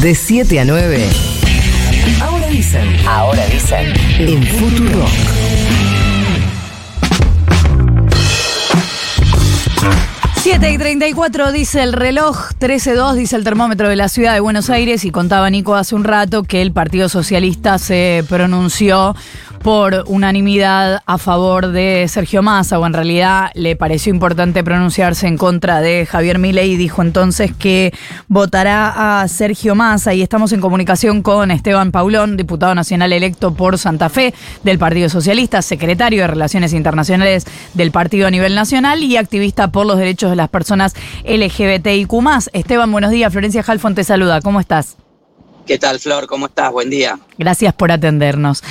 De 0.00 0.14
7 0.14 0.60
a 0.60 0.64
9. 0.64 1.08
Ahora 2.20 2.48
dicen. 2.48 2.96
Ahora 3.06 3.46
dicen. 3.46 3.92
En 4.18 4.42
Futuro. 4.44 5.06
Siete 10.44 10.72
y 10.72 10.78
34 10.78 11.52
dice 11.52 11.82
el 11.82 11.94
reloj, 11.94 12.36
13.2 12.60 13.14
dice 13.14 13.36
el 13.36 13.44
termómetro 13.44 13.88
de 13.88 13.96
la 13.96 14.10
ciudad 14.10 14.34
de 14.34 14.40
Buenos 14.40 14.68
Aires 14.68 15.06
y 15.06 15.10
contaba 15.10 15.48
Nico 15.48 15.74
hace 15.74 15.94
un 15.94 16.04
rato 16.04 16.42
que 16.42 16.60
el 16.60 16.70
Partido 16.70 17.08
Socialista 17.08 17.78
se 17.78 18.24
pronunció 18.28 19.16
por 19.64 20.04
unanimidad 20.08 21.02
a 21.06 21.16
favor 21.16 21.68
de 21.68 22.06
Sergio 22.06 22.42
Massa, 22.42 22.78
o 22.78 22.84
en 22.84 22.92
realidad 22.92 23.50
le 23.54 23.76
pareció 23.76 24.12
importante 24.12 24.62
pronunciarse 24.62 25.26
en 25.26 25.38
contra 25.38 25.80
de 25.80 26.04
Javier 26.04 26.38
Milei 26.38 26.76
dijo 26.76 27.00
entonces 27.00 27.50
que 27.58 27.94
votará 28.28 29.22
a 29.22 29.26
Sergio 29.26 29.74
Massa. 29.74 30.12
Y 30.12 30.20
estamos 30.20 30.52
en 30.52 30.60
comunicación 30.60 31.22
con 31.22 31.50
Esteban 31.50 31.92
Paulón, 31.92 32.36
diputado 32.36 32.74
nacional 32.74 33.14
electo 33.14 33.54
por 33.54 33.78
Santa 33.78 34.10
Fe 34.10 34.34
del 34.64 34.78
Partido 34.78 35.08
Socialista, 35.08 35.62
secretario 35.62 36.20
de 36.20 36.26
Relaciones 36.26 36.74
Internacionales 36.74 37.46
del 37.72 37.90
partido 37.90 38.26
a 38.26 38.30
nivel 38.30 38.54
nacional 38.54 39.02
y 39.02 39.16
activista 39.16 39.72
por 39.72 39.86
los 39.86 39.96
derechos 39.96 40.28
de 40.28 40.36
las 40.36 40.50
personas 40.50 40.92
LGBTIQ. 41.24 42.12
Esteban, 42.52 42.92
buenos 42.92 43.12
días. 43.12 43.32
Florencia 43.32 43.62
Jalfón 43.62 43.94
te 43.94 44.04
saluda. 44.04 44.42
¿Cómo 44.42 44.60
estás? 44.60 44.98
¿Qué 45.66 45.78
tal, 45.78 45.98
Flor? 45.98 46.26
¿Cómo 46.26 46.46
estás? 46.46 46.70
Buen 46.70 46.90
día. 46.90 47.18
Gracias 47.38 47.72
por 47.72 47.90
atendernos. 47.90 48.62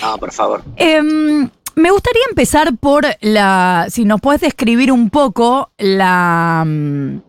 No, 0.00 0.18
por 0.18 0.32
favor. 0.32 0.62
Em, 0.76 1.48
me 1.74 1.90
gustaría 1.90 2.22
empezar 2.28 2.76
por 2.76 3.06
la. 3.20 3.86
Si 3.90 4.04
nos 4.04 4.20
puedes 4.20 4.40
describir 4.40 4.92
un 4.92 5.10
poco 5.10 5.70
la. 5.78 6.64
Mm, 6.66 7.20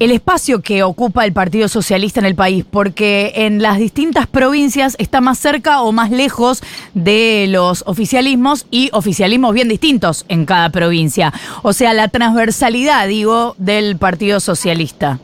el 0.00 0.10
espacio 0.10 0.60
que 0.60 0.82
ocupa 0.82 1.24
el 1.24 1.32
Partido 1.32 1.68
Socialista 1.68 2.20
en 2.20 2.26
el 2.26 2.34
país, 2.34 2.64
porque 2.68 3.32
en 3.36 3.62
las 3.62 3.78
distintas 3.78 4.26
provincias 4.26 4.96
está 4.98 5.20
más 5.20 5.38
cerca 5.38 5.82
o 5.82 5.92
más 5.92 6.10
lejos 6.10 6.62
de 6.94 7.46
los 7.48 7.84
oficialismos 7.86 8.66
y 8.70 8.90
oficialismos 8.92 9.54
bien 9.54 9.68
distintos 9.68 10.24
en 10.28 10.46
cada 10.46 10.70
provincia. 10.70 11.32
O 11.62 11.72
sea, 11.72 11.94
la 11.94 12.08
transversalidad, 12.08 13.06
digo, 13.06 13.54
del 13.58 13.96
Partido 13.96 14.40
Socialista. 14.40 15.20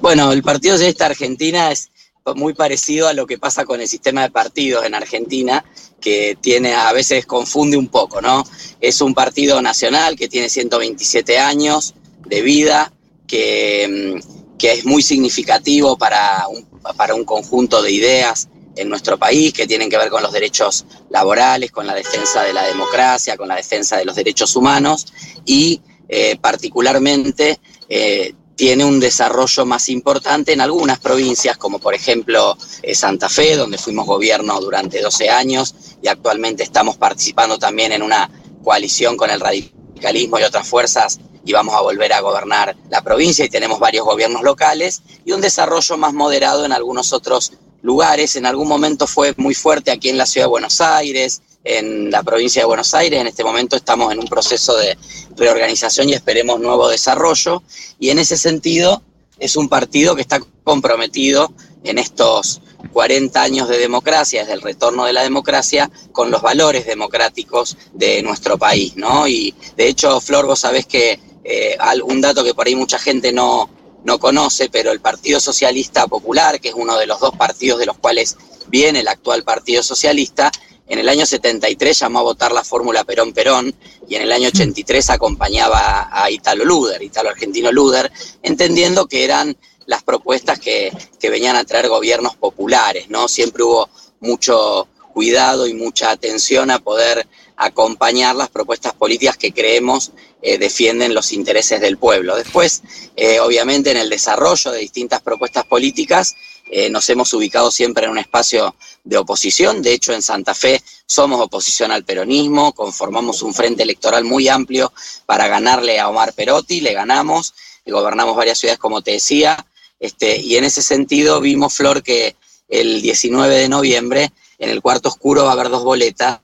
Bueno, 0.00 0.32
el 0.32 0.42
Partido 0.42 0.74
Socialista 0.74 1.06
Argentina 1.06 1.70
es 1.70 1.91
muy 2.36 2.54
parecido 2.54 3.08
a 3.08 3.12
lo 3.12 3.26
que 3.26 3.38
pasa 3.38 3.64
con 3.64 3.80
el 3.80 3.88
sistema 3.88 4.22
de 4.22 4.30
partidos 4.30 4.84
en 4.84 4.94
Argentina, 4.94 5.64
que 6.00 6.36
tiene 6.40 6.74
a 6.74 6.92
veces 6.92 7.26
confunde 7.26 7.76
un 7.76 7.88
poco, 7.88 8.20
¿no? 8.20 8.44
Es 8.80 9.00
un 9.00 9.14
partido 9.14 9.60
nacional 9.60 10.16
que 10.16 10.28
tiene 10.28 10.48
127 10.48 11.38
años 11.38 11.94
de 12.26 12.42
vida, 12.42 12.92
que, 13.26 14.14
mm, 14.16 14.56
que 14.56 14.72
es 14.72 14.84
muy 14.84 15.02
significativo 15.02 15.98
para 15.98 16.46
un, 16.48 16.64
para 16.96 17.14
un 17.14 17.24
conjunto 17.24 17.82
de 17.82 17.92
ideas 17.92 18.48
en 18.76 18.88
nuestro 18.88 19.18
país 19.18 19.52
que 19.52 19.66
tienen 19.66 19.90
que 19.90 19.98
ver 19.98 20.08
con 20.08 20.22
los 20.22 20.32
derechos 20.32 20.86
laborales, 21.10 21.70
con 21.70 21.86
la 21.86 21.94
defensa 21.94 22.42
de 22.42 22.52
la 22.52 22.66
democracia, 22.66 23.36
con 23.36 23.48
la 23.48 23.56
defensa 23.56 23.96
de 23.96 24.04
los 24.04 24.16
derechos 24.16 24.56
humanos 24.56 25.12
y 25.44 25.80
eh, 26.08 26.36
particularmente 26.40 27.58
eh, 27.88 28.34
tiene 28.56 28.84
un 28.84 29.00
desarrollo 29.00 29.64
más 29.66 29.88
importante 29.88 30.52
en 30.52 30.60
algunas 30.60 30.98
provincias, 30.98 31.56
como 31.56 31.78
por 31.78 31.94
ejemplo 31.94 32.56
eh, 32.82 32.94
Santa 32.94 33.28
Fe, 33.28 33.56
donde 33.56 33.78
fuimos 33.78 34.06
gobierno 34.06 34.60
durante 34.60 35.00
12 35.00 35.30
años 35.30 35.74
y 36.02 36.08
actualmente 36.08 36.62
estamos 36.62 36.96
participando 36.96 37.58
también 37.58 37.92
en 37.92 38.02
una 38.02 38.30
coalición 38.62 39.16
con 39.16 39.30
el 39.30 39.40
radicalismo 39.40 40.38
y 40.38 40.42
otras 40.42 40.68
fuerzas 40.68 41.18
y 41.44 41.52
vamos 41.52 41.74
a 41.74 41.80
volver 41.80 42.12
a 42.12 42.20
gobernar 42.20 42.76
la 42.90 43.02
provincia 43.02 43.44
y 43.44 43.48
tenemos 43.48 43.80
varios 43.80 44.04
gobiernos 44.04 44.42
locales 44.42 45.02
y 45.24 45.32
un 45.32 45.40
desarrollo 45.40 45.96
más 45.96 46.12
moderado 46.12 46.64
en 46.64 46.72
algunos 46.72 47.12
otros 47.12 47.52
lugares. 47.82 48.36
En 48.36 48.46
algún 48.46 48.68
momento 48.68 49.06
fue 49.06 49.34
muy 49.36 49.54
fuerte 49.54 49.90
aquí 49.90 50.08
en 50.08 50.18
la 50.18 50.26
ciudad 50.26 50.46
de 50.46 50.50
Buenos 50.50 50.80
Aires, 50.80 51.42
en 51.64 52.10
la 52.10 52.22
provincia 52.22 52.62
de 52.62 52.66
Buenos 52.66 52.94
Aires. 52.94 53.20
En 53.20 53.26
este 53.26 53.44
momento 53.44 53.76
estamos 53.76 54.12
en 54.12 54.18
un 54.18 54.26
proceso 54.26 54.76
de 54.76 54.96
reorganización 55.36 56.08
y 56.08 56.14
esperemos 56.14 56.60
nuevo 56.60 56.88
desarrollo. 56.88 57.62
Y 57.98 58.10
en 58.10 58.18
ese 58.18 58.36
sentido 58.36 59.02
es 59.38 59.56
un 59.56 59.68
partido 59.68 60.14
que 60.14 60.22
está 60.22 60.40
comprometido 60.64 61.52
en 61.84 61.98
estos 61.98 62.60
40 62.92 63.40
años 63.40 63.68
de 63.68 63.78
democracia, 63.78 64.40
desde 64.40 64.54
el 64.54 64.62
retorno 64.62 65.04
de 65.04 65.12
la 65.12 65.22
democracia, 65.22 65.90
con 66.12 66.30
los 66.30 66.42
valores 66.42 66.86
democráticos 66.86 67.76
de 67.92 68.22
nuestro 68.22 68.58
país, 68.58 68.96
¿no? 68.96 69.26
Y 69.28 69.54
de 69.76 69.88
hecho, 69.88 70.20
Flor, 70.20 70.46
vos 70.46 70.60
sabés 70.60 70.86
que 70.86 71.18
eh, 71.44 71.76
un 72.04 72.20
dato 72.20 72.44
que 72.44 72.54
por 72.54 72.66
ahí 72.66 72.74
mucha 72.74 72.98
gente 72.98 73.32
no, 73.32 73.68
no 74.04 74.18
conoce, 74.18 74.68
pero 74.68 74.90
el 74.92 75.00
Partido 75.00 75.40
Socialista 75.40 76.06
Popular, 76.06 76.60
que 76.60 76.68
es 76.68 76.74
uno 76.74 76.98
de 76.98 77.06
los 77.06 77.20
dos 77.20 77.36
partidos 77.36 77.78
de 77.78 77.86
los 77.86 77.98
cuales 77.98 78.36
viene 78.68 79.00
el 79.00 79.08
actual 79.08 79.44
Partido 79.44 79.82
Socialista, 79.82 80.50
en 80.88 80.98
el 80.98 81.08
año 81.08 81.24
73 81.24 81.98
llamó 81.98 82.18
a 82.18 82.22
votar 82.22 82.52
la 82.52 82.64
fórmula 82.64 83.04
Perón-Perón 83.04 83.74
y 84.08 84.16
en 84.16 84.22
el 84.22 84.32
año 84.32 84.48
83 84.48 85.10
acompañaba 85.10 86.08
a 86.12 86.30
Italo 86.30 86.64
Luder, 86.64 87.02
Italo 87.02 87.30
Argentino 87.30 87.72
Luder, 87.72 88.12
entendiendo 88.42 89.06
que 89.06 89.24
eran 89.24 89.56
las 89.86 90.02
propuestas 90.02 90.58
que, 90.58 90.92
que 91.18 91.30
venían 91.30 91.56
a 91.56 91.64
traer 91.64 91.88
gobiernos 91.88 92.36
populares, 92.36 93.08
¿no? 93.08 93.28
Siempre 93.28 93.62
hubo 93.62 93.88
mucho 94.20 94.88
cuidado 95.12 95.66
y 95.66 95.74
mucha 95.74 96.10
atención 96.10 96.70
a 96.70 96.78
poder 96.78 97.26
acompañar 97.56 98.34
las 98.34 98.48
propuestas 98.48 98.94
políticas 98.94 99.36
que 99.36 99.52
creemos 99.52 100.12
eh, 100.42 100.58
defienden 100.58 101.14
los 101.14 101.32
intereses 101.32 101.80
del 101.80 101.98
pueblo. 101.98 102.36
Después, 102.36 102.82
eh, 103.16 103.40
obviamente, 103.40 103.90
en 103.90 103.96
el 103.96 104.10
desarrollo 104.10 104.72
de 104.72 104.80
distintas 104.80 105.22
propuestas 105.22 105.64
políticas, 105.66 106.34
eh, 106.70 106.90
nos 106.90 107.08
hemos 107.10 107.32
ubicado 107.34 107.70
siempre 107.70 108.06
en 108.06 108.10
un 108.10 108.18
espacio 108.18 108.74
de 109.04 109.18
oposición. 109.18 109.82
De 109.82 109.92
hecho, 109.92 110.12
en 110.12 110.22
Santa 110.22 110.54
Fe 110.54 110.82
somos 111.06 111.40
oposición 111.40 111.92
al 111.92 112.04
peronismo, 112.04 112.72
conformamos 112.72 113.42
un 113.42 113.54
frente 113.54 113.82
electoral 113.82 114.24
muy 114.24 114.48
amplio 114.48 114.92
para 115.26 115.48
ganarle 115.48 116.00
a 116.00 116.08
Omar 116.08 116.32
Perotti, 116.32 116.80
le 116.80 116.92
ganamos, 116.92 117.54
gobernamos 117.86 118.36
varias 118.36 118.58
ciudades, 118.58 118.78
como 118.78 119.02
te 119.02 119.12
decía, 119.12 119.64
este, 120.00 120.40
y 120.40 120.56
en 120.56 120.64
ese 120.64 120.82
sentido 120.82 121.40
vimos, 121.40 121.74
Flor, 121.74 122.02
que 122.02 122.34
el 122.68 123.02
19 123.02 123.54
de 123.54 123.68
noviembre, 123.68 124.32
en 124.58 124.70
el 124.70 124.82
cuarto 124.82 125.08
oscuro, 125.08 125.44
va 125.44 125.50
a 125.50 125.52
haber 125.52 125.68
dos 125.68 125.84
boletas 125.84 126.40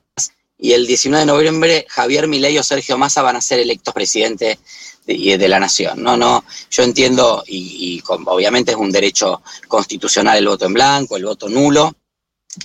y 0.59 0.73
el 0.73 0.85
19 0.85 1.25
de 1.25 1.31
noviembre 1.31 1.85
Javier 1.89 2.27
Milei 2.27 2.57
o 2.57 2.63
Sergio 2.63 2.97
Massa 2.97 3.21
van 3.21 3.37
a 3.37 3.41
ser 3.41 3.59
electos 3.59 3.93
presidente 3.93 4.59
de, 5.07 5.37
de 5.37 5.47
la 5.47 5.59
nación. 5.59 6.03
No, 6.03 6.17
no, 6.17 6.43
yo 6.69 6.83
entiendo 6.83 7.43
y, 7.47 8.03
obviamente 8.05 8.71
es 8.71 8.77
un 8.77 8.91
derecho 8.91 9.41
constitucional 9.67 10.37
el 10.37 10.47
voto 10.47 10.65
en 10.65 10.73
blanco, 10.73 11.15
el 11.15 11.25
voto 11.25 11.47
nulo, 11.47 11.95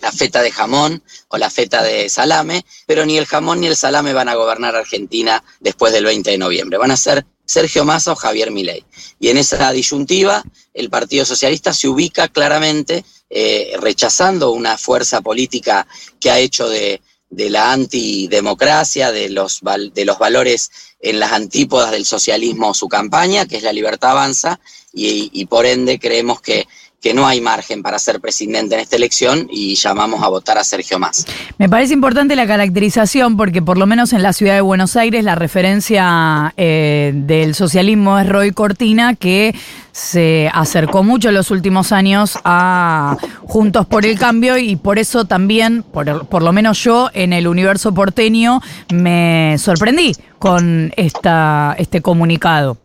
la 0.03 0.11
feta 0.11 0.43
de 0.43 0.51
jamón 0.51 1.03
o 1.29 1.39
la 1.39 1.51
feta 1.51 1.83
de 1.83 2.09
salame, 2.09 2.65
pero 2.87 3.07
ni 3.07 3.17
el 3.17 3.27
jamón 3.27 3.61
ni 3.61 3.69
el 3.69 3.77
salame 3.77 4.13
van 4.13 4.29
a 4.29 4.35
gobernar 4.35 4.75
Argentina 4.75 5.43
después 5.61 5.93
del 5.93 6.05
20 6.05 6.33
de 6.33 6.39
noviembre. 6.39 6.79
Van 6.79 6.91
a 6.91 6.97
ser 6.97 7.25
Sergio 7.45 7.85
Massa 7.85 8.13
o 8.13 8.17
Javier 8.17 8.51
Milei. 8.51 8.85
Y 9.21 9.29
en 9.29 9.37
esa 9.37 9.71
disyuntiva, 9.71 10.43
el 10.73 10.91
Partido 10.91 11.25
Socialista 11.25 11.73
se 11.73 11.89
ubica 11.89 12.29
claramente 12.29 13.05
eh, 13.31 13.77
rechazando 13.81 14.51
una 14.51 14.79
fuerza 14.79 15.21
política 15.21 15.87
que 16.19 16.31
ha 16.31 16.39
hecho 16.39 16.69
de 16.69 17.01
de 17.35 17.51
la 17.51 17.73
antidemocracia, 17.73 19.13
de 19.13 19.29
los, 19.31 19.61
de 19.93 20.05
los 20.05 20.19
valores 20.19 20.71
en 21.01 21.21
las 21.21 21.33
antípodas 21.33 21.91
del 21.91 22.05
socialismo 22.05 22.75
su 22.75 22.89
campaña, 22.89 23.47
que 23.47 23.57
es 23.57 23.63
la 23.63 23.73
libertad 23.73 24.13
avanza, 24.13 24.61
y, 24.93 25.31
y 25.33 25.47
por 25.47 25.67
ende 25.67 25.99
creemos 25.99 26.41
que 26.41 26.67
que 27.05 27.13
no 27.13 27.27
hay 27.27 27.43
margen 27.43 27.83
para 27.83 27.99
ser 27.99 28.19
presidente 28.19 28.77
en 28.77 28.81
esta 28.81 28.97
elección 28.97 29.47
y 29.51 29.75
llamamos 29.75 30.23
a 30.23 30.29
votar 30.29 30.57
a 30.57 30.65
Sergio 30.65 30.99
Más. 30.99 31.27
Me 31.59 31.69
parece 31.69 31.93
importante 31.93 32.35
la 32.35 32.47
caracterización 32.47 33.37
porque 33.37 33.61
por 33.61 33.77
lo 33.77 33.85
menos 33.85 34.15
en 34.15 34.23
la 34.23 34.33
ciudad 34.33 34.55
de 34.55 34.63
Buenos 34.63 34.97
Aires 34.97 35.23
la 35.23 35.35
referencia 35.35 36.55
eh, 36.57 37.13
del 37.15 37.55
socialismo 37.55 38.19
es 38.19 38.27
Roy 38.27 38.53
Cortina 38.53 39.17
que 39.17 39.55
se 39.93 40.51
acercó 40.55 41.03
mucho 41.03 41.29
en 41.29 41.35
los 41.35 41.51
últimos 41.51 41.93
años 41.93 42.39
a 42.43 43.19
Juntos 43.43 43.85
por 43.85 44.07
el 44.07 44.19
Cambio 44.19 44.57
y 44.57 44.77
por 44.77 44.99
eso 44.99 45.27
también, 45.27 45.83
por, 45.83 46.27
por 46.29 46.43
lo 46.43 46.55
menos 46.55 46.83
yo 46.83 47.11
en 47.13 47.35
el 47.35 47.47
universo 47.47 47.93
porteño, 47.93 48.63
me 48.91 49.57
sorprendí 49.59 50.13
con 50.39 50.91
esta, 50.97 51.77
este 51.79 52.01
comunicado. 52.01 52.79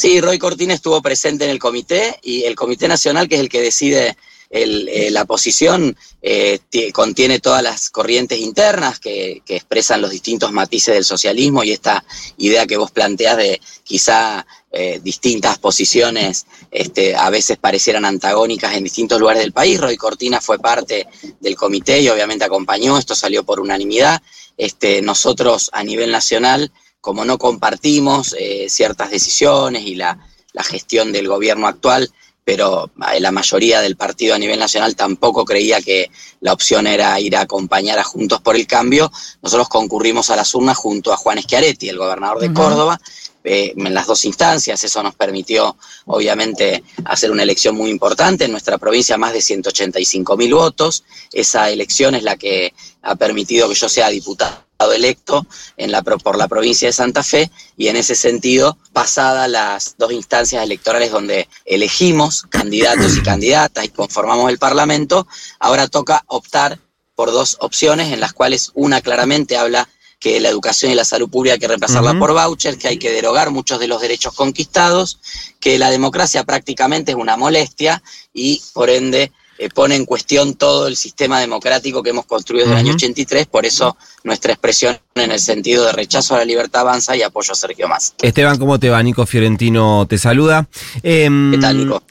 Sí, 0.00 0.18
Roy 0.22 0.38
Cortina 0.38 0.72
estuvo 0.72 1.02
presente 1.02 1.44
en 1.44 1.50
el 1.50 1.58
comité 1.58 2.18
y 2.22 2.44
el 2.44 2.54
Comité 2.54 2.88
Nacional, 2.88 3.28
que 3.28 3.34
es 3.34 3.40
el 3.42 3.50
que 3.50 3.60
decide 3.60 4.16
eh, 4.48 5.10
la 5.10 5.26
posición, 5.26 5.94
eh, 6.22 6.58
contiene 6.94 7.38
todas 7.38 7.62
las 7.62 7.90
corrientes 7.90 8.38
internas 8.38 8.98
que, 8.98 9.42
expresan 9.46 10.00
los 10.00 10.10
distintos 10.10 10.52
matices 10.52 10.94
del 10.94 11.04
socialismo 11.04 11.64
y 11.64 11.72
esta 11.72 12.02
idea 12.38 12.66
que 12.66 12.78
vos 12.78 12.90
planteás 12.90 13.36
de 13.36 13.60
quizá 13.84 14.46
eh, 14.72 15.00
distintas 15.02 15.58
posiciones 15.58 16.46
este, 16.70 17.14
a 17.14 17.28
veces 17.28 17.58
parecieran 17.58 18.06
antagónicas 18.06 18.74
en 18.74 18.84
distintos 18.84 19.20
lugares 19.20 19.42
del 19.42 19.52
país. 19.52 19.78
Roy 19.78 19.98
Cortina 19.98 20.40
fue 20.40 20.58
parte 20.58 21.08
del 21.40 21.56
comité 21.56 22.00
y 22.00 22.08
obviamente 22.08 22.46
acompañó, 22.46 22.96
esto 22.96 23.14
salió 23.14 23.44
por 23.44 23.60
unanimidad. 23.60 24.22
Este, 24.56 25.02
nosotros 25.02 25.68
a 25.74 25.84
nivel 25.84 26.10
nacional 26.10 26.72
como 27.00 27.24
no 27.24 27.38
compartimos 27.38 28.34
eh, 28.38 28.66
ciertas 28.68 29.10
decisiones 29.10 29.84
y 29.84 29.94
la, 29.94 30.18
gestión 30.62 31.10
del 31.10 31.26
gobierno 31.26 31.66
actual, 31.66 32.10
pero 32.44 32.90
la 33.18 33.30
mayoría 33.30 33.80
del 33.80 33.96
partido 33.96 34.34
a 34.34 34.38
nivel 34.38 34.58
nacional 34.58 34.94
tampoco 34.94 35.44
creía 35.44 35.80
que 35.80 36.10
la 36.40 36.52
opción 36.52 36.86
era 36.86 37.18
ir 37.18 37.36
a 37.36 37.42
acompañar 37.42 37.98
a 37.98 38.04
Juntos 38.04 38.40
por 38.42 38.56
el 38.56 38.66
Cambio. 38.66 39.10
Nosotros 39.42 39.68
concurrimos 39.68 40.28
a 40.28 40.36
las 40.36 40.54
urnas 40.54 40.76
junto 40.76 41.12
a 41.12 41.16
Juan 41.16 41.40
Schiaretti, 41.40 41.88
el 41.88 41.96
gobernador 41.96 42.40
de 42.40 42.52
Córdoba, 42.52 43.00
eh, 43.44 43.72
en 43.74 43.94
las 43.94 44.06
dos 44.06 44.24
instancias. 44.24 44.82
Eso 44.84 45.02
nos 45.02 45.14
permitió, 45.14 45.76
obviamente, 46.06 46.82
hacer 47.04 47.30
una 47.30 47.44
elección 47.44 47.76
muy 47.76 47.90
importante. 47.90 48.44
En 48.44 48.52
nuestra 48.52 48.76
provincia, 48.76 49.16
más 49.16 49.32
de 49.32 49.40
185 49.40 50.36
mil 50.36 50.52
votos. 50.52 51.04
Esa 51.32 51.70
elección 51.70 52.16
es 52.16 52.22
la 52.22 52.36
que 52.36 52.74
ha 53.02 53.14
permitido 53.14 53.68
que 53.68 53.76
yo 53.76 53.88
sea 53.88 54.08
diputado 54.10 54.69
electo 54.92 55.46
en 55.76 55.92
la, 55.92 56.02
por 56.02 56.36
la 56.36 56.48
provincia 56.48 56.88
de 56.88 56.92
Santa 56.92 57.22
Fe 57.22 57.50
y 57.76 57.88
en 57.88 57.96
ese 57.96 58.14
sentido, 58.14 58.78
pasadas 58.92 59.48
las 59.48 59.96
dos 59.98 60.12
instancias 60.12 60.62
electorales 60.62 61.10
donde 61.10 61.48
elegimos 61.64 62.42
candidatos 62.42 63.16
y 63.16 63.22
candidatas 63.22 63.84
y 63.84 63.88
conformamos 63.88 64.50
el 64.50 64.58
Parlamento, 64.58 65.26
ahora 65.58 65.88
toca 65.88 66.24
optar 66.26 66.78
por 67.14 67.30
dos 67.30 67.58
opciones 67.60 68.12
en 68.12 68.20
las 68.20 68.32
cuales 68.32 68.72
una 68.74 69.00
claramente 69.00 69.56
habla 69.56 69.88
que 70.18 70.38
la 70.38 70.50
educación 70.50 70.92
y 70.92 70.94
la 70.94 71.04
salud 71.04 71.30
pública 71.30 71.54
hay 71.54 71.58
que 71.58 71.68
reemplazarla 71.68 72.18
por 72.18 72.34
vouchers, 72.34 72.76
que 72.76 72.88
hay 72.88 72.98
que 72.98 73.10
derogar 73.10 73.50
muchos 73.50 73.80
de 73.80 73.88
los 73.88 74.02
derechos 74.02 74.34
conquistados, 74.34 75.18
que 75.60 75.78
la 75.78 75.90
democracia 75.90 76.44
prácticamente 76.44 77.12
es 77.12 77.16
una 77.16 77.38
molestia 77.38 78.02
y 78.34 78.62
por 78.74 78.90
ende 78.90 79.32
eh, 79.60 79.68
pone 79.68 79.94
en 79.94 80.06
cuestión 80.06 80.54
todo 80.54 80.86
el 80.86 80.96
sistema 80.96 81.38
democrático 81.38 82.02
que 82.02 82.08
hemos 82.08 82.24
construido 82.24 82.64
desde 82.64 82.80
el 82.80 82.86
año 82.86 82.94
83, 82.94 83.46
por 83.46 83.66
eso 83.66 83.94
nuestra 84.24 84.54
expresión 84.54 84.98
en 85.14 85.32
el 85.32 85.38
sentido 85.38 85.84
de 85.84 85.92
rechazo 85.92 86.34
a 86.34 86.38
la 86.38 86.46
libertad 86.46 86.80
avanza 86.80 87.14
y 87.14 87.20
apoyo 87.20 87.52
a 87.52 87.54
Sergio 87.54 87.86
Más. 87.86 88.14
Esteban, 88.22 88.56
¿cómo 88.56 88.80
te 88.80 88.88
va? 88.88 89.02
Nico 89.02 89.26
Fiorentino 89.26 90.06
te 90.08 90.16
saluda. 90.16 90.66
Em, 91.02 91.50
¿Qué 91.50 91.58
tal, 91.58 91.76
Nico? 91.76 92.02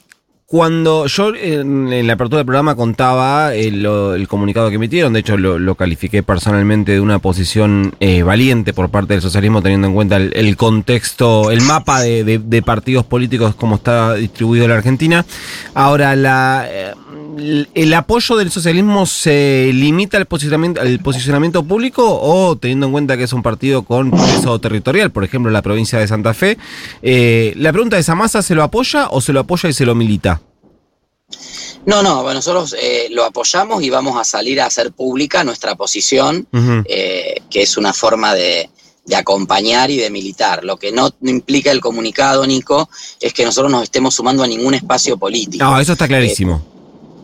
Cuando 0.50 1.06
yo 1.06 1.32
en, 1.32 2.06
la 2.08 2.14
apertura 2.14 2.38
del 2.38 2.46
programa 2.46 2.74
contaba 2.74 3.54
el, 3.54 4.26
comunicado 4.28 4.68
que 4.68 4.74
emitieron, 4.74 5.12
de 5.12 5.20
hecho 5.20 5.36
lo, 5.36 5.74
califiqué 5.76 6.24
personalmente 6.24 6.90
de 6.90 7.00
una 7.00 7.20
posición 7.20 7.94
eh, 8.00 8.24
valiente 8.24 8.72
por 8.72 8.90
parte 8.90 9.12
del 9.12 9.22
socialismo, 9.22 9.62
teniendo 9.62 9.86
en 9.86 9.94
cuenta 9.94 10.16
el, 10.16 10.56
contexto, 10.56 11.52
el 11.52 11.62
mapa 11.62 12.00
de, 12.00 12.62
partidos 12.66 13.06
políticos 13.06 13.54
como 13.54 13.76
está 13.76 14.14
distribuido 14.14 14.64
en 14.64 14.70
la 14.72 14.76
Argentina. 14.78 15.24
Ahora, 15.72 16.16
la, 16.16 16.66
eh, 16.68 16.94
¿el 17.38 17.94
apoyo 17.94 18.36
del 18.36 18.50
socialismo 18.50 19.06
se 19.06 19.70
limita 19.72 20.16
al 20.16 20.26
posicionamiento, 20.26 20.80
al 20.80 20.98
posicionamiento 21.00 21.62
público 21.62 22.18
o 22.20 22.56
teniendo 22.56 22.86
en 22.86 22.92
cuenta 22.92 23.16
que 23.16 23.24
es 23.24 23.32
un 23.32 23.42
partido 23.42 23.82
con 23.82 24.10
peso 24.10 24.58
territorial, 24.60 25.10
por 25.10 25.24
ejemplo, 25.24 25.50
la 25.50 25.62
provincia 25.62 25.98
de 25.98 26.08
Santa 26.08 26.34
Fe? 26.34 26.58
Eh, 27.02 27.52
la 27.56 27.72
pregunta 27.72 27.98
es, 27.98 28.08
¿a 28.08 28.14
Massa 28.14 28.42
se 28.42 28.54
lo 28.54 28.62
apoya 28.62 29.08
o 29.10 29.20
se 29.20 29.32
lo 29.32 29.40
apoya 29.40 29.68
y 29.68 29.72
se 29.72 29.86
lo 29.86 29.94
milita? 29.94 30.40
No, 31.86 32.02
no, 32.02 32.22
nosotros 32.34 32.74
eh, 32.80 33.08
lo 33.10 33.24
apoyamos 33.24 33.82
y 33.82 33.90
vamos 33.90 34.18
a 34.18 34.24
salir 34.24 34.60
a 34.60 34.66
hacer 34.66 34.92
pública 34.92 35.44
nuestra 35.44 35.74
posición, 35.76 36.46
eh, 36.84 37.42
que 37.48 37.62
es 37.62 37.76
una 37.76 37.92
forma 37.92 38.34
de, 38.34 38.68
acompañar 39.16 39.90
y 39.90 39.96
de 39.96 40.10
militar. 40.10 40.62
Lo 40.64 40.76
que 40.76 40.92
no, 40.92 41.10
implica 41.22 41.72
el 41.72 41.80
comunicado, 41.80 42.46
Nico, 42.46 42.88
es 43.18 43.32
que 43.32 43.44
nosotros 43.44 43.72
nos 43.72 43.82
estemos 43.84 44.14
sumando 44.14 44.42
a 44.42 44.46
ningún 44.46 44.74
espacio 44.74 45.16
político. 45.16 45.64
No, 45.64 45.80
eso 45.80 45.92
está 45.92 46.06
clarísimo. 46.06 46.62
Eh, 46.64 46.79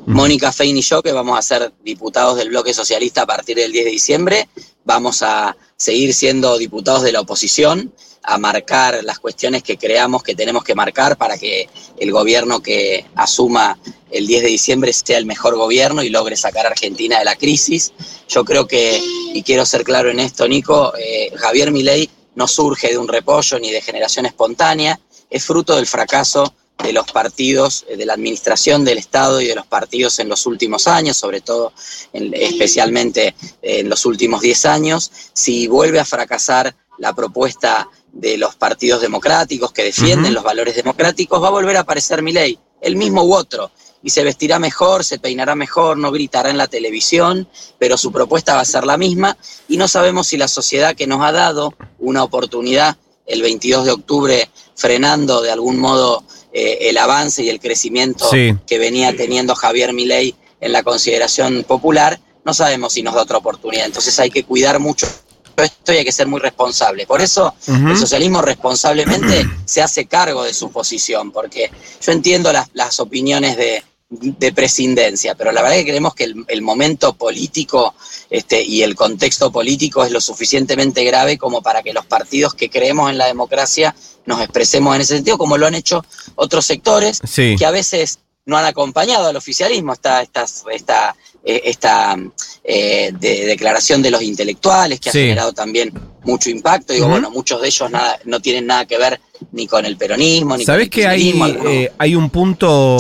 Mónica 0.07 0.53
Fein 0.53 0.77
y 0.77 0.83
yo, 0.83 1.03
que 1.03 1.13
vamos 1.13 1.37
a 1.37 1.43
ser 1.43 1.73
diputados 1.83 2.37
del 2.37 2.51
bloque 2.51 2.73
socialista 2.73 3.23
a 3.23 3.27
partir 3.27 3.57
del 3.57 3.73
10 3.73 3.85
de 3.85 3.91
diciembre, 3.91 4.49
vamos 4.85 5.23
a 5.23 5.57
seguir 5.77 6.15
siendo 6.15 6.57
diputados 6.59 7.03
de 7.03 7.11
la 7.11 7.21
oposición 7.21 7.93
a 8.23 8.39
marcar 8.39 9.03
las 9.03 9.19
cuestiones 9.19 9.65
que 9.65 9.77
creamos 9.77 10.23
que 10.23 10.35
tenemos 10.35 10.63
que 10.63 10.75
marcar 10.75 11.17
para 11.17 11.37
que 11.39 11.69
el 11.99 12.13
gobierno 12.13 12.61
que 12.61 13.05
asuma 13.17 13.79
el 14.11 14.27
10 14.27 14.43
de 14.43 14.49
diciembre 14.49 14.93
sea 14.93 15.19
el 15.19 15.27
mejor 15.27 15.57
gobierno 15.57 16.03
y 16.03 16.09
logre 16.09 16.37
sacar 16.37 16.67
a 16.67 16.71
Argentina 16.71 17.19
de 17.19 17.25
la 17.25 17.37
crisis. 17.37 17.93
Yo 18.29 18.45
creo 18.45 18.67
que, 18.67 19.01
y 19.33 19.43
quiero 19.43 19.67
ser 19.67 19.83
claro 19.83 20.11
en 20.11 20.21
esto, 20.21 20.47
Nico, 20.47 20.93
eh, 20.97 21.33
Javier 21.37 21.73
Milei 21.73 22.09
no 22.37 22.47
surge 22.47 22.91
de 22.91 22.99
un 22.99 23.09
repollo 23.09 23.59
ni 23.59 23.73
de 23.73 23.81
generación 23.81 24.27
espontánea, 24.27 25.01
es 25.31 25.45
fruto 25.45 25.75
del 25.75 25.87
fracaso 25.87 26.55
de 26.83 26.93
los 26.93 27.11
partidos, 27.11 27.85
eh, 27.89 27.97
de 27.97 28.07
la 28.07 28.15
administración 28.15 28.85
del 28.85 28.99
Estado 28.99 29.41
y 29.41 29.47
de 29.47 29.55
los 29.55 29.67
partidos 29.67 30.19
en 30.19 30.29
los 30.29 30.47
últimos 30.47 30.87
años, 30.87 31.17
sobre 31.17 31.41
todo 31.41 31.73
especialmente 32.13 33.35
en 33.63 33.89
los 33.89 34.05
últimos 34.05 34.41
10 34.41 34.67
años. 34.67 35.11
Si 35.33 35.67
vuelve 35.69 36.01
a 36.01 36.05
fracasar 36.05 36.75
la 36.99 37.15
propuesta 37.15 37.89
de 38.13 38.39
los 38.39 38.57
partidos 38.57 39.01
democráticos 39.01 39.73
que 39.73 39.85
defienden 39.85 40.35
los 40.35 40.45
valores 40.45 40.75
democráticos, 40.75 41.43
va 41.43 41.49
a 41.49 41.53
volver 41.53 41.77
a 41.77 41.81
aparecer 41.81 42.23
mi 42.23 42.33
ley, 42.33 42.59
el 42.81 42.97
mismo 42.97 43.25
u 43.25 43.35
otro, 43.35 43.71
y 44.03 44.11
se 44.11 44.25
vestirá 44.25 44.59
mejor, 44.59 45.05
se 45.05 45.19
peinará 45.19 45.55
mejor, 45.55 45.99
no 45.99 46.11
gritará 46.13 46.49
en 46.51 46.57
la 46.57 46.69
televisión, 46.69 47.49
pero 47.79 47.99
su 47.99 48.13
propuesta 48.13 48.55
va 48.55 48.61
a 48.61 48.65
ser 48.65 48.85
la 48.85 48.97
misma, 48.97 49.37
y 49.69 49.77
no 49.77 49.89
sabemos 49.89 50.29
si 50.29 50.37
la 50.37 50.49
sociedad 50.49 50.95
que 50.95 51.07
nos 51.07 51.23
ha 51.23 51.33
dado 51.33 51.75
una 51.99 52.23
oportunidad 52.23 52.97
el 53.27 53.43
22 53.43 53.85
de 53.85 53.91
octubre 53.91 54.51
frenando 54.77 55.43
de 55.43 55.51
algún 55.51 55.79
modo 55.79 56.23
eh, 56.59 56.89
el 56.89 56.97
avance 56.97 57.43
y 57.43 57.51
el 57.51 57.61
crecimiento 57.61 58.31
que 58.31 58.79
venía 58.79 59.15
teniendo 59.15 59.55
Javier 59.55 59.93
Milei 59.93 60.35
en 60.59 60.73
la 60.73 60.83
consideración 60.83 61.65
popular, 61.65 62.19
no 62.47 62.55
sabemos 62.55 62.95
si 62.95 63.03
nos 63.03 63.15
da 63.15 63.21
otra 63.21 63.37
oportunidad. 63.37 63.85
Entonces 63.85 64.19
hay 64.19 64.31
que 64.31 64.43
cuidar 64.43 64.81
mucho 64.81 65.07
esto 65.55 65.93
y 65.93 65.99
hay 65.99 66.05
que 66.07 66.13
ser 66.13 66.29
muy 66.29 66.41
responsable. 66.41 67.07
Por 67.07 67.21
eso 67.21 67.55
el 67.69 67.99
socialismo 67.99 68.41
responsablemente 68.41 69.47
se 69.67 69.83
hace 69.83 70.07
cargo 70.07 70.45
de 70.45 70.55
su 70.55 70.71
posición, 70.71 71.31
porque 71.31 71.71
yo 72.01 72.13
entiendo 72.13 72.51
las, 72.73 73.01
opiniones 73.01 73.59
de, 73.59 73.85
de 74.09 74.53
presidencia, 74.53 75.35
pero 75.35 75.51
la 75.51 75.63
verdad 75.63 75.79
es 75.79 75.85
que 75.85 75.91
creemos 75.91 76.15
que 76.15 76.33
el, 76.47 76.63
momento 76.63 77.15
político 77.15 77.95
este, 78.31 78.63
y 78.63 78.83
el 78.83 78.95
contexto 78.95 79.51
político 79.51 80.05
es 80.05 80.13
lo 80.13 80.21
suficientemente 80.21 81.03
grave 81.03 81.39
como 81.39 81.61
para 81.61 81.83
que 81.83 81.93
los 81.93 82.07
partidos 82.07 82.55
que 82.55 82.71
creemos 82.71 83.11
en 83.11 83.19
la 83.19 83.27
democracia 83.27 83.97
nos 84.25 84.41
expresemos 84.41 84.95
en 84.95 85.01
ese 85.03 85.17
sentido, 85.17 85.39
como 85.39 85.59
lo 85.59 85.67
han 85.67 85.75
hecho 85.75 86.05
otros 86.37 86.65
sectores 86.65 87.21
que 87.35 87.67
a 87.67 87.71
veces 87.73 88.21
no 88.45 88.57
han 88.57 88.65
acompañado 88.65 89.27
al 89.27 89.37
oficialismo. 89.37 89.93
Está, 89.93 90.23
esta, 90.23 90.47
esta, 90.73 91.17
eh, 91.45 91.63
esta 91.65 92.17
eh, 92.63 93.11
de 93.13 93.45
declaración 93.45 94.03
de 94.03 94.13
los 94.13 94.23
intelectuales 94.23 95.01
que 95.01 95.11
ha 95.11 95.13
generado 95.13 95.53
también 95.53 95.93
mucho 96.27 96.51
impacto. 96.51 96.93
Digo, 96.93 97.09
bueno, 97.09 97.31
muchos 97.31 97.63
de 97.63 97.69
ellos 97.69 97.91
nada, 97.91 98.19
no 98.25 98.41
tienen 98.41 98.67
nada 98.67 98.85
que 98.85 98.99
ver 98.99 99.21
ni 99.53 99.67
con 99.67 99.87
el 99.87 99.97
peronismo, 99.97 100.57
ni 100.57 100.65
¿Sabés 100.65 100.91
con 100.91 101.01
el 101.01 101.05
que 101.05 101.07
hay, 101.07 101.43
eh, 101.67 101.93
hay 101.97 102.15
un 102.15 102.31
punto 102.31 102.99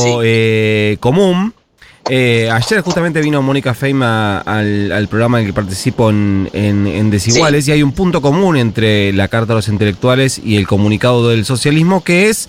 común? 1.00 1.52
ayer 2.08 2.82
justamente 2.82 3.20
vino 3.20 3.42
Mónica 3.42 3.74
Feima 3.74 4.38
al, 4.38 5.08
programa 5.08 5.40
en 5.40 5.46
el 5.46 5.50
que 5.50 5.54
participo 5.54 6.08
en, 6.10 6.48
en, 6.52 7.10
Desiguales 7.10 7.66
y 7.66 7.72
hay 7.72 7.82
un 7.82 7.90
punto 7.90 8.22
común 8.22 8.56
entre 8.56 9.12
la 9.12 9.26
Carta 9.26 9.48
de 9.48 9.54
los 9.56 9.66
Intelectuales 9.66 10.40
y 10.42 10.56
el 10.56 10.68
comunicado 10.68 11.28
del 11.28 11.44
socialismo 11.44 12.04
que 12.04 12.28
es 12.28 12.48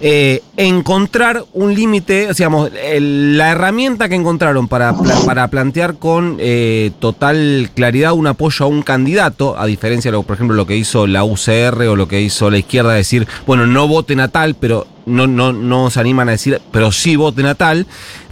eh, 0.00 0.42
encontrar 0.56 1.44
un 1.52 1.74
límite, 1.74 2.28
digamos, 2.32 2.70
la 2.72 3.50
herramienta 3.50 4.08
que 4.08 4.14
encontraron 4.14 4.68
para, 4.68 4.94
para 5.26 5.48
plantear 5.48 5.96
con 5.96 6.36
eh, 6.38 6.92
total 7.00 7.70
claridad 7.74 8.12
un 8.12 8.26
apoyo 8.28 8.64
a 8.64 8.68
un 8.68 8.82
candidato, 8.82 9.58
a 9.58 9.66
diferencia 9.66 10.12
de, 10.12 10.22
por 10.22 10.34
ejemplo, 10.34 10.56
lo 10.56 10.66
que 10.66 10.76
hizo 10.76 11.06
la 11.06 11.24
UCR 11.24 11.82
o 11.88 11.96
lo 11.96 12.06
que 12.06 12.20
hizo 12.20 12.50
la 12.50 12.58
izquierda, 12.58 12.92
decir, 12.92 13.26
bueno, 13.46 13.66
no 13.66 13.88
voten 13.88 14.20
a 14.20 14.28
tal, 14.28 14.54
pero 14.54 14.86
no, 15.06 15.26
no, 15.26 15.52
no 15.52 15.90
se 15.90 16.00
animan 16.00 16.28
a 16.28 16.32
decir, 16.32 16.60
pero 16.70 16.92
sí 16.92 17.16
voten 17.16 17.46
a 17.46 17.54
tal, 17.54 17.86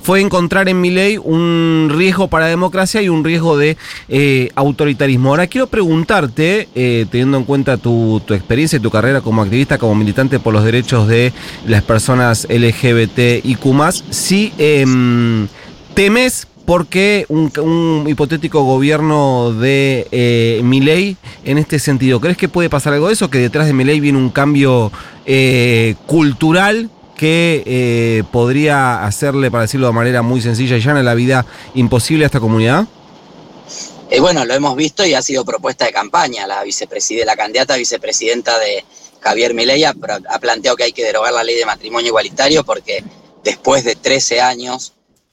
fue 0.06 0.20
encontrar 0.20 0.68
en 0.68 0.80
mi 0.80 0.90
ley 0.90 1.18
un 1.18 1.90
riesgo 1.92 2.28
para 2.28 2.44
la 2.44 2.50
democracia 2.50 3.02
y 3.02 3.08
un 3.08 3.24
riesgo 3.24 3.58
de 3.58 3.76
eh, 4.08 4.50
autoritarismo. 4.54 5.30
Ahora 5.30 5.48
quiero 5.48 5.66
preguntarte, 5.66 6.68
eh, 6.76 7.06
teniendo 7.10 7.38
en 7.38 7.42
cuenta 7.42 7.76
tu, 7.76 8.22
experiencia 8.28 8.76
y 8.76 8.80
tu 8.80 8.92
carrera 8.92 9.20
como 9.20 9.42
activista, 9.42 9.78
como 9.78 9.96
militante 9.96 10.38
por 10.38 10.54
los 10.54 10.62
derechos 10.62 11.08
de 11.08 11.32
las 11.66 11.82
personas 11.82 12.46
LGBT 12.48 13.44
y 13.44 13.58
si 14.10 14.52
em, 14.58 15.48
temes 15.94 16.46
porque 16.66 17.26
un, 17.28 17.50
un, 17.60 18.08
hipotético 18.08 18.62
gobierno 18.62 19.52
de 19.52 20.06
eh, 20.12 20.60
Milei 20.62 21.16
en 21.44 21.58
este 21.58 21.78
sentido? 21.78 22.20
¿Crees 22.20 22.36
que 22.36 22.48
puede 22.48 22.68
pasar 22.68 22.92
algo 22.92 23.06
de 23.06 23.14
eso? 23.14 23.30
¿Que 23.30 23.38
detrás 23.38 23.66
de 23.66 23.72
Milei 23.72 24.00
viene 24.00 24.18
un 24.18 24.30
cambio 24.30 24.92
eh, 25.24 25.94
cultural 26.06 26.90
que 27.16 27.62
eh, 27.66 28.24
podría 28.30 29.04
hacerle, 29.04 29.50
para 29.50 29.62
decirlo 29.62 29.86
de 29.86 29.92
manera 29.92 30.22
muy 30.22 30.40
sencilla 30.40 30.76
y 30.76 30.80
llana, 30.80 31.02
la 31.02 31.14
vida 31.14 31.46
imposible 31.74 32.24
a 32.24 32.26
esta 32.26 32.40
comunidad? 32.40 32.86
Eh, 34.10 34.20
bueno, 34.20 34.44
lo 34.44 34.54
hemos 34.54 34.76
visto 34.76 35.04
y 35.04 35.14
ha 35.14 35.22
sido 35.22 35.44
propuesta 35.44 35.86
de 35.86 35.92
campaña. 35.92 36.46
La, 36.46 36.62
la 36.64 37.36
candidata 37.36 37.76
vicepresidenta 37.76 38.58
de 38.58 38.84
Javier 39.20 39.54
Milei 39.54 39.84
ha, 39.84 39.94
planteado 40.40 40.76
que 40.76 40.84
hay 40.84 40.92
que 40.92 41.04
derogar 41.04 41.32
la 41.32 41.42
ley 41.42 41.56
de 41.56 41.66
matrimonio 41.66 42.08
igualitario 42.08 42.64
porque 42.64 43.02
después 43.42 43.84
de 43.84 43.96
13 43.96 44.40
años 44.40 44.92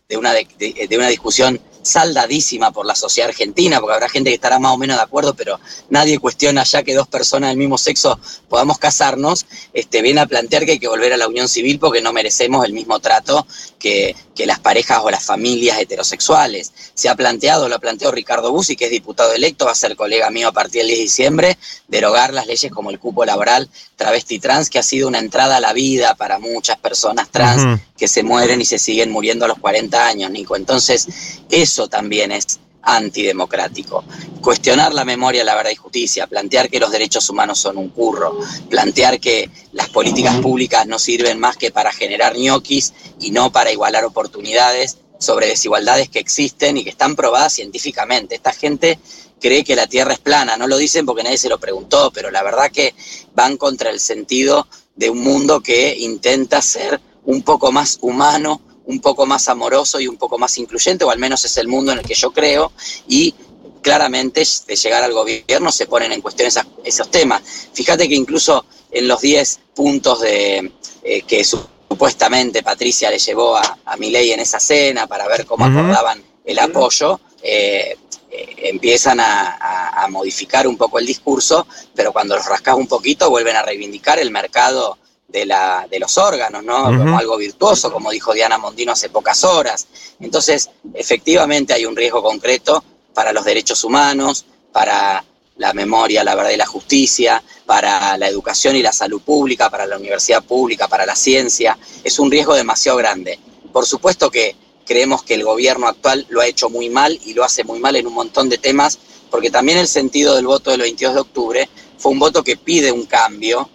de 0.10 0.18
una, 0.18 0.34
de, 0.34 0.90
una 0.96 1.08
discusión 1.08 1.62
saldadísima 1.84 2.72
por 2.72 2.86
la 2.86 2.96
sociedad 2.96 3.30
argentina, 3.30 3.80
porque 3.80 3.94
habrá 3.94 4.10
gente 4.10 4.30
que 4.30 4.36
estará 4.36 4.60
más 4.60 4.74
o 4.74 4.78
menos 4.78 4.98
de 4.98 5.04
acuerdo, 5.04 5.34
pero 5.34 5.60
nadie 5.90 6.18
cuestiona 6.20 6.64
ya 6.64 6.84
que 6.84 6.96
dos 6.96 7.08
personas 7.08 7.50
del 7.50 7.58
mismo 7.58 7.78
sexo 7.78 8.20
podamos 8.50 8.78
casarnos, 8.78 9.46
este, 9.74 10.02
viene 10.02 10.22
a 10.22 10.26
plantear 10.26 10.66
que 10.66 10.74
hay 10.74 10.80
que 10.80 10.88
volver 10.88 11.14
a 11.14 11.18
la 11.18 11.28
unión 11.28 11.48
civil 11.48 11.80
porque 11.80 12.02
no 12.02 12.14
merecemos 12.14 12.66
el 12.66 12.74
mismo 12.74 13.00
trato 13.00 13.46
que, 13.80 14.16
que 14.34 14.46
las 14.46 14.60
parejas 14.60 15.02
o 15.04 15.12
las 15.12 15.24
familias 15.24 15.80
heterosexuales. 15.80 16.72
Se 16.94 17.10
ha 17.10 17.16
planteado, 17.16 17.68
lo 17.70 17.76
ha 17.76 17.80
planteado 17.80 18.14
Ricardo 18.14 18.52
Bussi, 18.52 18.76
que 18.76 18.86
es 18.86 18.92
diputado 18.92 19.34
electo, 19.34 19.66
va 19.66 19.72
a 19.72 19.76
ser 19.76 19.96
colega 19.96 20.30
mío 20.30 20.48
a 20.48 20.52
partir 20.52 20.82
del 20.82 20.88
10 20.88 20.98
de 20.98 21.04
diciembre, 21.04 21.58
derogar 21.88 22.34
las 22.34 22.48
leyes 22.48 22.72
como 22.72 22.90
el 22.90 23.00
cupo 23.00 23.26
laboral 23.26 23.70
travesti 23.96 24.40
trans, 24.40 24.70
que 24.70 24.80
ha 24.80 24.84
sido 24.84 25.08
una 25.08 25.20
entrada 25.20 25.58
a 25.58 25.60
la 25.60 25.74
vida 25.74 26.16
para 26.16 26.40
muchas 26.40 26.78
personas 26.78 27.30
trans 27.30 27.82
que 27.98 28.08
se 28.08 28.24
mueren 28.24 28.60
y 28.60 28.66
se 28.66 28.80
siguen 28.80 29.12
muriendo 29.12 29.46
a 29.46 29.48
los 29.48 29.60
40 29.60 30.06
años, 30.06 30.32
Nico. 30.32 30.56
Entonces, 30.56 31.08
eso 31.50 31.73
también 31.90 32.32
es 32.32 32.60
antidemocrático. 32.84 34.04
Cuestionar 34.42 34.94
la 34.94 35.06
memoria, 35.06 35.44
la 35.44 35.56
verdad 35.56 35.72
y 35.72 35.76
justicia, 35.76 36.28
plantear 36.28 36.70
que 36.70 36.80
los 36.80 36.92
derechos 36.92 37.30
humanos 37.30 37.60
son 37.60 37.78
un 37.78 37.90
curro, 37.90 38.38
plantear 38.70 39.20
que 39.20 39.50
las 39.72 39.90
políticas 39.90 40.36
públicas 40.40 40.86
no 40.86 41.00
sirven 41.00 41.40
más 41.40 41.58
que 41.58 41.72
para 41.72 41.94
generar 41.94 42.38
ñoquis 42.38 42.94
y 43.20 43.32
no 43.32 43.52
para 43.52 43.72
igualar 43.72 44.04
oportunidades 44.04 44.98
sobre 45.18 45.48
desigualdades 45.48 46.10
que 46.10 46.20
existen 46.20 46.78
y 46.78 46.84
que 46.84 46.90
están 46.90 47.16
probadas 47.16 47.54
científicamente. 47.54 48.36
Esta 48.36 48.52
gente 48.52 49.00
cree 49.40 49.64
que 49.64 49.76
la 49.76 49.88
Tierra 49.88 50.14
es 50.14 50.20
plana, 50.20 50.58
no 50.58 50.68
lo 50.68 50.78
dicen 50.78 51.06
porque 51.06 51.24
nadie 51.24 51.38
se 51.38 51.50
lo 51.50 51.60
preguntó, 51.60 52.12
pero 52.12 52.30
la 52.32 52.44
verdad 52.44 52.72
que 52.72 52.94
van 53.34 53.58
contra 53.58 53.90
el 53.90 54.02
sentido 54.02 54.68
de 54.96 55.10
un 55.10 55.20
mundo 55.20 55.62
que 55.62 55.98
intenta 55.98 56.62
ser 56.62 57.00
un 57.26 57.42
poco 57.42 57.72
más 57.72 57.98
humano, 58.02 58.62
un 58.86 59.00
poco 59.00 59.26
más 59.26 59.48
amoroso 59.48 60.00
y 60.00 60.08
un 60.08 60.18
poco 60.18 60.38
más 60.38 60.58
incluyente, 60.58 61.06
o 61.06 61.12
al 61.12 61.20
menos 61.20 61.46
es 61.46 61.58
el 61.58 61.68
mundo 61.68 61.92
en 61.92 62.00
el 62.00 62.06
que 62.06 62.16
yo 62.16 62.32
creo, 62.32 62.72
y 63.08 63.34
claramente 63.82 64.44
de 64.68 64.76
llegar 64.76 65.04
al 65.04 65.14
gobierno 65.14 65.72
se 65.72 65.86
ponen 65.86 66.12
en 66.12 66.22
cuestión 66.22 66.50
esos 66.84 67.12
temas. 67.12 67.42
Fíjate 67.74 68.08
que 68.08 68.16
incluso 68.16 68.66
en 68.92 69.08
los 69.08 69.22
10 69.22 69.60
puntos 69.76 70.22
de, 70.22 70.72
eh, 71.04 71.22
que 71.24 71.44
supuestamente 71.44 72.64
Patricia 72.64 73.10
le 73.10 73.20
llevó 73.20 73.58
a, 73.58 73.80
a 73.86 73.98
Milei 73.98 74.32
en 74.32 74.40
esa 74.40 74.60
cena 74.60 75.06
para 75.08 75.28
ver 75.28 75.46
cómo 75.46 75.66
acordaban 75.66 76.24
el 76.46 76.60
apoyo, 76.60 77.20
eh, 77.42 77.98
eh, 78.32 78.56
empiezan 78.70 79.20
a, 79.20 80.04
a, 80.04 80.08
modificar 80.08 80.68
un 80.68 80.78
poco 80.78 81.00
el 81.00 81.06
discurso, 81.06 81.68
pero 81.94 82.12
cuando 82.12 82.36
los 82.36 82.46
rascas 82.46 82.76
un 82.76 82.88
poquito 82.88 83.30
vuelven 83.30 83.56
a 83.56 83.62
reivindicar 83.62 84.20
el 84.20 84.32
mercado 84.32 84.98
de, 85.34 85.48
la, 85.48 85.88
de 85.90 86.00
los 86.00 86.18
órganos, 86.20 86.64
¿no? 86.64 86.86
Como 86.86 87.18
algo 87.18 87.38
virtuoso, 87.38 87.92
como 87.92 88.12
dijo 88.12 88.34
Diana 88.34 88.60
Mondino 88.60 88.92
hace 88.92 89.10
pocas 89.10 89.44
horas. 89.44 89.88
Entonces, 90.20 90.70
efectivamente 90.94 91.74
hay 91.74 91.86
un 91.86 91.96
riesgo 91.96 92.22
concreto 92.22 92.84
para 93.16 93.34
los 93.34 93.44
derechos 93.44 93.84
humanos, 93.84 94.46
para 94.72 95.26
la 95.58 95.74
memoria, 95.74 96.24
la 96.24 96.36
verdad 96.36 96.52
y 96.52 96.58
la 96.58 96.68
justicia, 96.68 97.44
para 97.66 98.16
la 98.18 98.28
educación 98.28 98.76
y 98.76 98.84
la 98.84 98.92
salud 98.92 99.22
pública, 99.22 99.72
para 99.72 99.88
la 99.88 99.98
universidad 99.98 100.44
pública, 100.44 100.88
para 100.88 101.06
la 101.06 101.16
ciencia. 101.16 101.78
Es 102.04 102.20
un 102.20 102.30
riesgo 102.30 102.54
demasiado 102.54 103.00
grande. 103.00 103.40
Por 103.72 103.88
supuesto 103.88 104.30
que 104.30 104.56
creemos 104.86 105.24
que 105.24 105.34
el 105.34 105.44
gobierno 105.44 105.88
actual 105.88 106.28
lo 106.30 106.42
ha 106.42 106.48
hecho 106.48 106.70
muy 106.70 106.90
mal 106.92 107.20
y 107.26 107.34
lo 107.34 107.44
hace 107.44 107.64
muy 107.64 107.80
mal 107.80 107.96
en 107.96 108.06
un 108.06 108.14
montón 108.14 108.50
de 108.50 108.60
temas, 108.60 109.00
porque 109.32 109.50
también 109.50 109.80
el 109.80 109.88
sentido 109.88 110.36
del 110.36 110.46
voto 110.46 110.70
del 110.70 110.82
22 110.82 111.16
de 111.16 111.22
octubre 111.22 111.70
fue 111.98 112.12
un 112.12 112.20
voto 112.20 112.44
que 112.44 112.56
pide 112.56 112.92
un 112.92 113.06
cambio, 113.08 113.68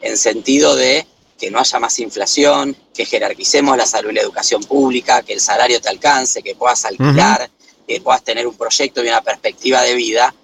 en 0.00 0.16
sentido 0.16 0.76
de 0.76 1.06
que 1.38 1.50
no 1.50 1.58
haya 1.58 1.78
más 1.78 1.98
inflación, 1.98 2.76
que 2.94 3.04
jerarquicemos 3.04 3.76
la 3.76 3.86
salud 3.86 4.10
y 4.10 4.14
la 4.14 4.22
educación 4.22 4.62
pública, 4.62 5.22
que 5.22 5.32
el 5.32 5.40
salario 5.40 5.80
te 5.80 5.88
alcance, 5.88 6.42
que 6.42 6.54
puedas 6.54 6.84
alquilar, 6.84 7.50
que 7.86 8.00
puedas 8.00 8.22
tener 8.22 8.46
un 8.46 8.56
proyecto 8.56 9.04
y 9.04 9.08
una 9.08 9.20
perspectiva 9.20 9.82
de 9.82 9.94
vida, 9.94 10.34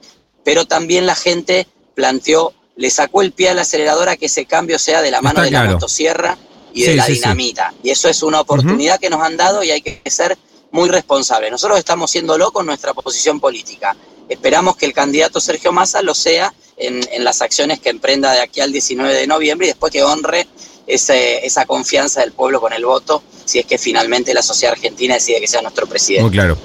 pero 0.45 0.67
también 0.67 1.07
la 1.07 1.15
gente 1.15 1.67
planteó, 1.95 2.53
le 2.77 2.91
sacó 2.91 3.23
el 3.23 3.33
pie 3.33 3.51
a 3.51 3.55
la 3.55 3.63
aceleradora 3.63 4.17
que 4.17 4.27
ese 4.27 4.47
cambio 4.47 4.79
sea 4.79 5.03
de 5.03 5.11
la 5.11 5.21
mano 5.21 5.43
de 5.43 5.51
la 5.51 5.65
motosierra 5.65 6.37
y 6.73 6.83
de 6.83 6.97
la 6.97 7.07
dinamita. 7.07 7.75
Y 7.83 7.91
eso 7.91 8.09
es 8.09 8.23
una 8.23 8.41
oportunidad 8.41 8.99
que 8.99 9.11
nos 9.11 9.23
han 9.23 9.37
dado 9.37 9.63
y 9.63 9.71
hay 9.71 9.83
que 9.83 10.03
ser 10.11 10.37
muy 10.73 10.89
responsables. 10.89 11.51
Nosotros 11.51 11.79
estamos 11.79 12.11
siendo 12.11 12.39
locos 12.39 12.61
en 12.61 12.67
nuestra 12.67 12.95
posición 12.95 13.41
política. 13.41 13.97
Esperamos 14.31 14.77
que 14.77 14.87
el 14.87 14.93
candidato 14.93 15.41
Sergio 15.41 15.73
Massa 15.73 16.03
lo 16.03 16.15
sea 16.15 16.55
en, 16.77 17.25
las 17.25 17.43
acciones 17.43 17.81
que 17.81 17.91
emprenda 17.91 18.33
de 18.33 18.41
aquí 18.41 18.61
al 18.61 18.73
19 18.73 19.13
de 19.13 19.27
noviembre 19.27 19.67
y 19.67 19.71
después 19.71 19.93
que 19.93 20.03
honre 20.03 20.47
ese, 20.87 21.45
esa 21.45 21.67
confianza 21.67 22.21
del 22.21 22.33
pueblo 22.33 22.61
con 22.61 22.73
el 22.73 22.85
voto, 22.85 23.23
si 23.45 23.59
es 23.59 23.67
que 23.67 23.77
finalmente 23.77 24.33
la 24.33 24.43
sociedad 24.43 24.73
argentina 24.75 25.15
decide 25.15 25.41
que 25.41 25.49
sea 25.49 25.61
nuestro 25.61 25.87
presidente. 25.87 26.23
Muy 26.23 26.33
claro. 26.33 26.57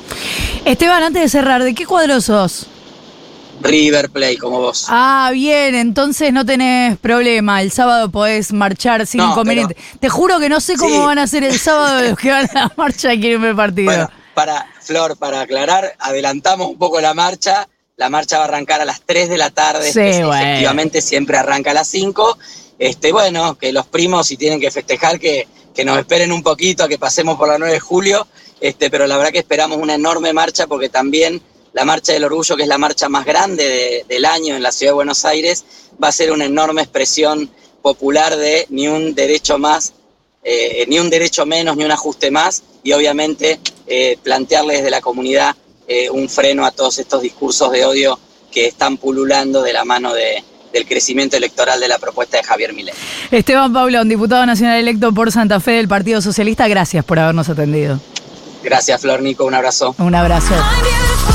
Esteban, 0.64 1.04
antes 1.04 1.24
de 1.24 1.30
cerrar, 1.30 1.64
¿de 1.64 1.76
qué 1.76 1.86
cuadro 1.86 2.22
sos? 2.22 2.68
River 3.62 4.10
Play, 4.10 4.38
como 4.38 4.60
vos. 4.60 4.86
Ah, 4.90 5.32
bien, 5.34 5.76
entonces 5.76 6.32
no 6.32 6.46
tenés 6.46 6.98
problema. 6.98 7.62
El 7.62 7.72
sábado 7.72 8.12
podés 8.12 8.54
marchar 8.54 9.08
sin 9.08 9.22
inconveniente. 9.22 9.76
Te 10.00 10.10
juro 10.10 10.40
que 10.40 10.50
no 10.50 10.60
sé 10.60 10.76
cómo 10.76 11.06
van 11.06 11.18
a 11.18 11.28
ser 11.28 11.44
el 11.44 11.58
sábado 11.58 12.02
los 12.10 12.18
que 12.20 12.30
van 12.30 12.48
a 12.54 12.54
la 12.54 12.74
marcha 12.78 13.14
y 13.14 13.20
quieren 13.20 13.42
ver 13.42 13.52
el 13.52 13.56
partido. 13.56 13.86
Bueno, 13.86 14.10
para, 14.36 14.68
Flor, 14.82 15.18
para 15.18 15.42
aclarar, 15.42 15.96
adelantamos 16.00 16.68
un 16.68 16.78
poco 16.78 17.02
la 17.02 17.14
marcha. 17.14 17.68
La 17.98 18.10
marcha 18.10 18.38
va 18.38 18.44
a 18.44 18.48
arrancar 18.48 18.82
a 18.82 18.86
las 18.86 19.02
3 19.06 19.30
de 19.30 19.38
la 19.38 19.50
tarde, 19.52 19.90
efectivamente 19.90 21.02
siempre 21.02 21.38
arranca 21.38 21.72
a 21.72 21.74
las 21.74 21.88
5. 21.88 22.38
Este, 22.78 23.14
bueno, 23.14 23.58
que 23.58 23.72
los 23.72 23.88
primos 23.88 24.28
si 24.28 24.36
tienen 24.36 24.60
que 24.60 24.70
festejar 24.70 25.18
que, 25.18 25.48
que 25.74 25.86
nos 25.86 25.98
esperen 25.98 26.34
un 26.34 26.44
poquito 26.44 26.84
a 26.84 26.90
que 26.90 27.00
pasemos 27.00 27.38
por 27.38 27.48
la 27.48 27.58
9 27.58 27.74
de 27.74 27.80
julio, 27.80 28.28
este, 28.60 28.90
pero 28.90 29.08
la 29.08 29.16
verdad 29.18 29.32
que 29.32 29.40
esperamos 29.40 29.78
una 29.78 29.96
enorme 29.96 30.34
marcha 30.34 30.68
porque 30.68 30.90
también 30.90 31.42
la 31.76 31.84
Marcha 31.84 32.14
del 32.14 32.24
Orgullo, 32.24 32.56
que 32.56 32.64
es 32.64 32.70
la 32.70 32.78
marcha 32.78 33.10
más 33.10 33.26
grande 33.26 34.06
del 34.08 34.24
año 34.24 34.56
en 34.56 34.64
la 34.64 34.72
ciudad 34.72 34.92
de 34.92 34.96
Buenos 34.96 35.26
Aires, 35.26 35.66
va 36.02 36.08
a 36.08 36.12
ser 36.14 36.32
una 36.32 36.46
enorme 36.46 36.82
expresión 36.82 37.52
popular 37.82 38.38
de 38.38 38.66
ni 38.70 38.88
un 38.88 39.14
derecho 39.14 39.58
más, 39.58 39.94
eh, 40.48 40.86
ni 40.88 41.00
un 41.00 41.10
derecho 41.10 41.46
menos, 41.48 41.76
ni 41.76 41.84
un 41.84 41.92
ajuste 41.92 42.30
más, 42.30 42.62
y 42.84 42.94
obviamente 42.94 43.60
eh, 43.88 44.18
plantearle 44.22 44.76
desde 44.76 44.92
la 44.92 45.02
comunidad 45.02 45.56
eh, 45.88 46.10
un 46.12 46.30
freno 46.30 46.66
a 46.66 46.72
todos 46.72 47.00
estos 47.00 47.24
discursos 47.24 47.72
de 47.72 47.84
odio 47.84 48.20
que 48.52 48.68
están 48.68 48.98
pululando 48.98 49.64
de 49.64 49.74
la 49.74 49.84
mano 49.86 50.14
de, 50.14 50.44
del 50.72 50.86
crecimiento 50.86 51.36
electoral 51.36 51.80
de 51.80 51.88
la 51.88 51.98
propuesta 51.98 52.38
de 52.38 52.44
Javier 52.44 52.74
Milei. 52.74 52.94
Esteban 53.32 53.74
Paulón, 53.74 54.08
diputado 54.08 54.46
nacional 54.46 54.78
electo 54.78 55.12
por 55.14 55.32
Santa 55.32 55.60
Fe 55.60 55.72
del 55.72 55.88
Partido 55.88 56.22
Socialista, 56.22 56.68
gracias 56.68 57.04
por 57.04 57.18
habernos 57.18 57.50
atendido. 57.50 58.00
Gracias, 58.64 59.02
Flor 59.02 59.22
Nico, 59.24 59.46
un 59.46 59.54
abrazo. 59.56 59.96
Un 59.98 60.14
abrazo. 60.14 60.54